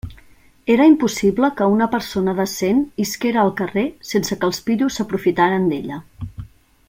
[0.75, 6.01] Era impossible que una persona decent isquera al carrer sense que els pillos s'aprofitaren d'ella.